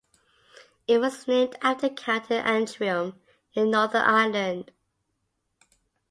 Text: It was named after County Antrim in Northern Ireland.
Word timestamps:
It 0.87 0.99
was 0.99 1.27
named 1.27 1.55
after 1.61 1.87
County 1.87 2.33
Antrim 2.33 3.21
in 3.53 3.69
Northern 3.69 4.01
Ireland. 4.01 4.71